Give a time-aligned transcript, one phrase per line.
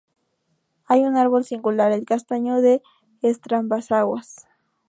[0.87, 2.81] Hay un árbol singular, el Castaño de
[3.21, 4.47] Entrambasaguas.